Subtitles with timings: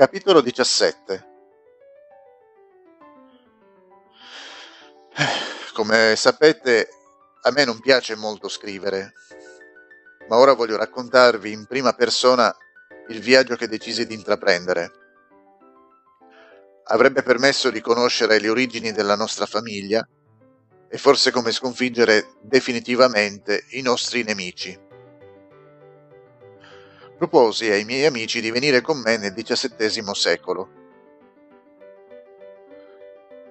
[0.00, 1.26] Capitolo 17
[5.74, 6.88] Come sapete,
[7.42, 9.12] a me non piace molto scrivere,
[10.30, 12.50] ma ora voglio raccontarvi in prima persona
[13.08, 14.90] il viaggio che decisi di intraprendere.
[16.84, 20.02] Avrebbe permesso di conoscere le origini della nostra famiglia
[20.88, 24.88] e forse come sconfiggere definitivamente i nostri nemici
[27.20, 30.70] proposi ai miei amici di venire con me nel XVII secolo.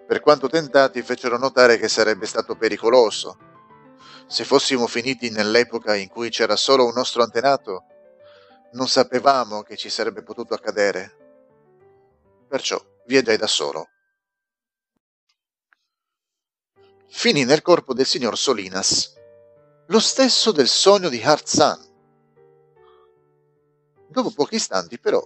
[0.08, 3.38] Per quanto tentati fecero notare che sarebbe stato pericoloso.
[4.26, 7.84] Se fossimo finiti nell'epoca in cui c'era solo un nostro antenato,
[8.72, 11.18] non sapevamo che ci sarebbe potuto accadere.
[12.48, 13.88] Perciò viaggiai da solo.
[17.08, 19.14] Finì nel corpo del signor Solinas,
[19.86, 21.89] lo stesso del sogno di Hartzan
[24.10, 25.24] Dopo pochi istanti, però,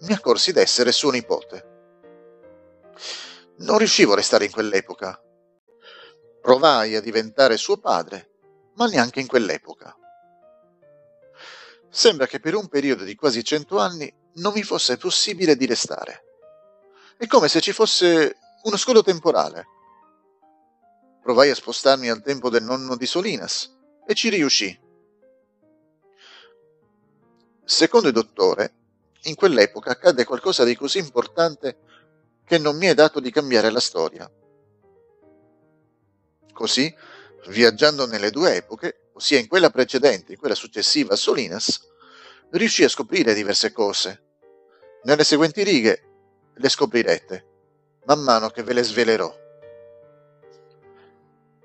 [0.00, 1.74] mi accorsi d'essere suo nipote.
[3.58, 5.20] Non riuscivo a restare in quell'epoca.
[6.40, 8.30] Provai a diventare suo padre,
[8.76, 9.94] ma neanche in quell'epoca.
[11.90, 16.24] Sembra che per un periodo di quasi cento anni non mi fosse possibile di restare.
[17.18, 19.66] È come se ci fosse uno scudo temporale.
[21.22, 23.70] Provai a spostarmi al tempo del nonno di Solinas
[24.06, 24.78] e ci riuscì.
[27.68, 28.74] Secondo il dottore,
[29.22, 31.78] in quell'epoca accadde qualcosa di così importante
[32.44, 34.30] che non mi è dato di cambiare la storia.
[36.52, 36.94] Così,
[37.48, 41.80] viaggiando nelle due epoche, ossia in quella precedente e in quella successiva a Solinas,
[42.50, 44.22] riuscì a scoprire diverse cose.
[45.02, 46.02] Nelle seguenti righe
[46.54, 47.46] le scoprirete,
[48.04, 49.36] man mano che ve le svelerò.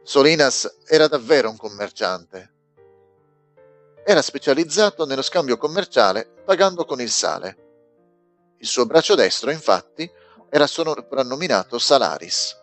[0.02, 2.54] Solinas era davvero un commerciante,
[4.04, 7.58] era specializzato nello scambio commerciale pagando con il sale.
[8.58, 10.10] Il suo braccio destro, infatti,
[10.50, 12.60] era soprannominato Salaris.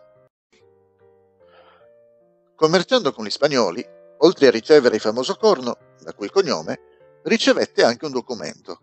[2.55, 3.85] Commerciando con gli spagnoli,
[4.19, 6.79] oltre a ricevere il famoso corno, da cui il cognome,
[7.23, 8.81] ricevette anche un documento.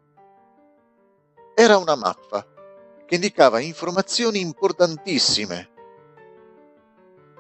[1.55, 2.47] Era una mappa
[3.07, 5.71] che indicava informazioni importantissime.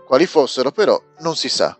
[0.06, 1.78] Quali fossero però non si sa.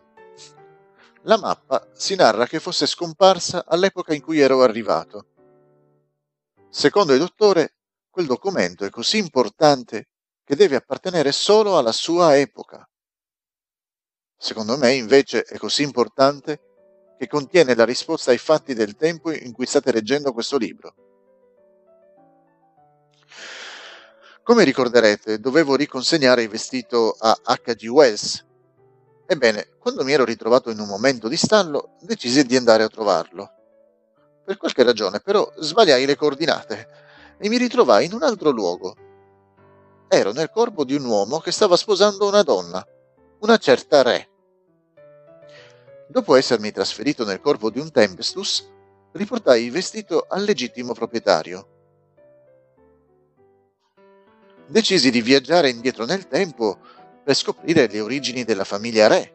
[1.27, 5.27] La mappa si narra che fosse scomparsa all'epoca in cui ero arrivato.
[6.71, 7.75] Secondo il dottore,
[8.09, 10.07] quel documento è così importante
[10.45, 12.89] che deve appartenere solo alla sua epoca.
[14.37, 16.61] Secondo me, invece, è così importante
[17.19, 20.95] che contiene la risposta ai fatti del tempo in cui state leggendo questo libro.
[24.45, 27.87] Come ricorderete, dovevo riconsegnare il vestito a H.G.
[27.89, 28.45] Wells
[29.29, 33.51] Ebbene, quando mi ero ritrovato in un momento di stallo, decisi di andare a trovarlo.
[34.45, 36.89] Per qualche ragione, però, sbagliai le coordinate
[37.37, 38.95] e mi ritrovai in un altro luogo.
[40.09, 42.87] Ero nel corpo di un uomo che stava sposando una donna,
[43.41, 44.29] una certa re.
[46.07, 48.71] Dopo essermi trasferito nel corpo di un Tempestus,
[49.11, 51.69] riportai il vestito al legittimo proprietario.
[54.69, 56.79] Decisi di viaggiare indietro nel tempo
[57.27, 59.35] per scoprire le origini della famiglia Re.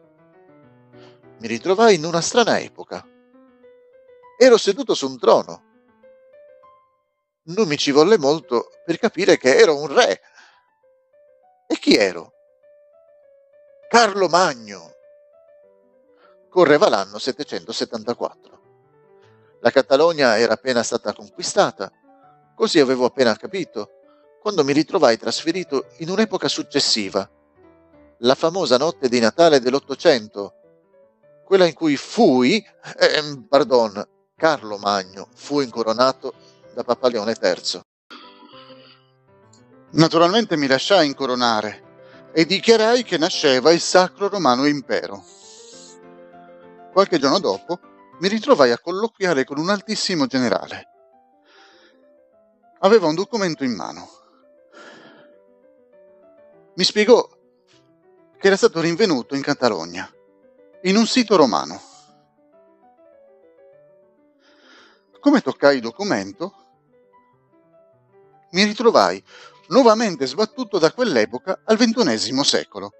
[1.40, 3.06] Mi ritrovai in una strana epoca.
[4.38, 5.62] Ero seduto su un trono.
[7.48, 10.22] Non mi ci volle molto per capire che ero un re.
[11.66, 12.32] E chi ero?
[13.90, 14.94] Carlo Magno.
[16.48, 18.60] Correva l'anno 774.
[19.60, 21.92] La Catalogna era appena stata conquistata,
[22.54, 23.90] così avevo appena capito,
[24.40, 27.28] quando mi ritrovai trasferito in un'epoca successiva,
[28.24, 30.54] la famosa notte di Natale dell'Ottocento,
[31.44, 32.64] quella in cui fui,
[32.98, 34.06] eh, pardon,
[34.36, 36.34] Carlo Magno fu incoronato
[36.72, 37.80] da Papa Leone III.
[39.92, 45.22] Naturalmente mi lasciai incoronare e dichiarai che nasceva il Sacro Romano Impero.
[46.92, 47.78] Qualche giorno dopo
[48.20, 50.88] mi ritrovai a colloquiare con un altissimo generale.
[52.80, 54.08] Aveva un documento in mano.
[56.74, 57.28] Mi spiegò
[58.42, 60.12] che era stato rinvenuto in Catalogna,
[60.82, 61.80] in un sito romano.
[65.20, 66.52] Come toccai il documento,
[68.50, 69.22] mi ritrovai
[69.68, 72.90] nuovamente sbattuto da quell'epoca al ventunesimo secolo,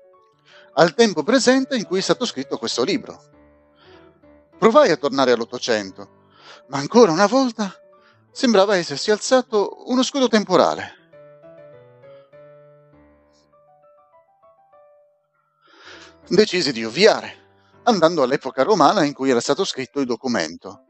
[0.74, 3.20] al tempo presente in cui è stato scritto questo libro.
[4.56, 6.28] Provai a tornare all'Ottocento,
[6.68, 7.74] ma ancora una volta
[8.30, 11.01] sembrava essersi alzato uno scudo temporale.
[16.28, 20.84] Decisi di ovviare, andando all'epoca romana in cui era stato scritto il documento.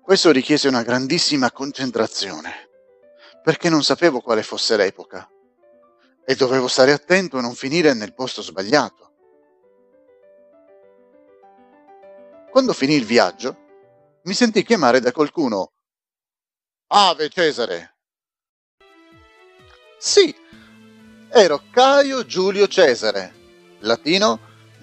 [0.00, 2.68] Questo richiese una grandissima concentrazione,
[3.42, 5.28] perché non sapevo quale fosse l'epoca
[6.24, 9.10] e dovevo stare attento a non finire nel posto sbagliato.
[12.50, 13.56] Quando finì il viaggio,
[14.24, 15.72] mi sentì chiamare da qualcuno
[16.88, 17.96] Ave Cesare.
[19.98, 20.34] Sì,
[21.30, 23.41] ero Caio Giulio Cesare,
[23.82, 24.40] latino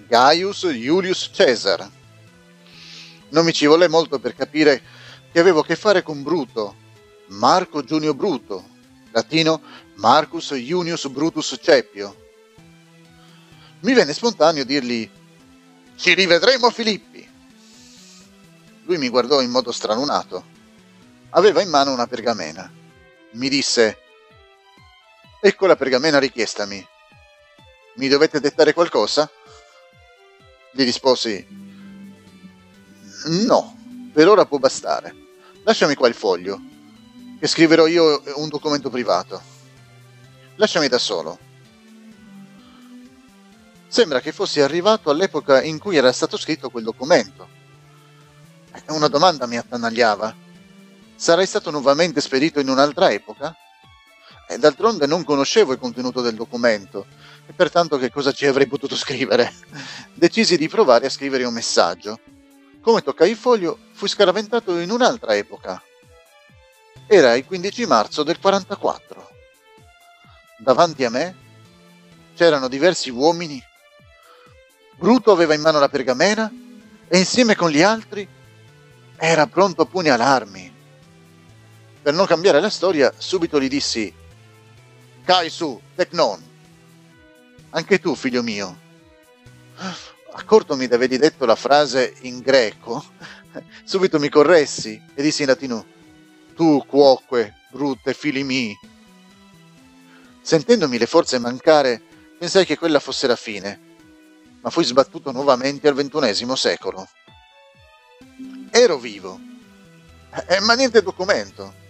[0.08, 1.88] Gaius Iulius Caesar.
[3.30, 4.82] Non mi ci volle molto per capire
[5.30, 6.74] che avevo a che fare con Bruto,
[7.28, 8.64] Marco Giunio Bruto,
[9.12, 9.60] latino
[9.96, 12.16] Marcus Iunius Brutus Cepio.
[13.80, 15.08] Mi venne spontaneo dirgli
[15.96, 17.28] Ci rivedremo Filippi.
[18.84, 20.58] Lui mi guardò in modo stralunato.
[21.30, 22.70] Aveva in mano una pergamena.
[23.32, 23.98] Mi disse
[25.40, 26.86] Ecco la pergamena richiestami.
[28.00, 29.30] Mi dovete dettare qualcosa?
[30.72, 31.46] Gli risposi
[33.44, 33.76] No,
[34.14, 35.14] per ora può bastare.
[35.64, 36.58] Lasciami qua il foglio,
[37.38, 39.42] che scriverò io un documento privato.
[40.54, 41.38] Lasciami da solo.
[43.86, 47.48] Sembra che fossi arrivato all'epoca in cui era stato scritto quel documento.
[48.86, 50.34] Una domanda mi attanagliava.
[51.16, 53.54] Sarai stato nuovamente spedito in un'altra epoca?
[54.50, 57.06] E d'altronde non conoscevo il contenuto del documento,
[57.46, 59.54] e pertanto che cosa ci avrei potuto scrivere?
[60.12, 62.18] Decisi di provare a scrivere un messaggio
[62.80, 65.80] come toccai il foglio, fui scaraventato in un'altra epoca.
[67.06, 69.30] Era il 15 marzo del 44.
[70.58, 71.36] Davanti a me
[72.34, 73.62] c'erano diversi uomini.
[74.96, 76.50] Bruto aveva in mano la pergamena
[77.06, 78.26] e insieme con gli altri
[79.16, 80.74] era pronto a pugnalarmi.
[82.02, 84.12] Per non cambiare la storia, subito gli dissi:
[85.30, 86.42] Cai su, Tecnon.
[87.70, 88.76] Anche tu, figlio mio
[90.32, 93.00] accortomi di avergli detto la frase in greco,
[93.84, 95.86] subito mi corressi e dissi in latino,
[96.56, 98.76] tu cuoque, brutte fili mi.
[100.40, 102.02] Sentendomi le forze mancare,
[102.36, 103.80] pensai che quella fosse la fine,
[104.62, 107.08] ma fui sbattuto nuovamente al ventunesimo secolo.
[108.72, 109.38] Ero vivo,
[110.48, 111.89] eh, ma niente documento.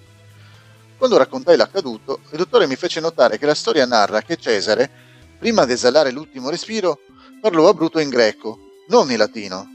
[1.01, 4.91] Quando raccontai l'accaduto, il dottore mi fece notare che la storia narra che Cesare,
[5.39, 7.01] prima di esalare l'ultimo respiro,
[7.41, 8.59] parlò a Bruto in greco,
[8.89, 9.67] non in latino.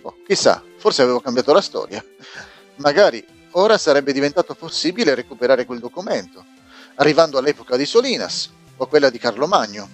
[0.00, 2.02] Oh, chissà, forse avevo cambiato la storia.
[2.76, 6.42] Magari ora sarebbe diventato possibile recuperare quel documento,
[6.94, 9.86] arrivando all'epoca di Solinas o a quella di Carlo Magno.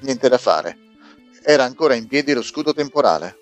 [0.00, 0.76] Niente da fare.
[1.42, 3.38] Era ancora in piedi lo scudo temporale.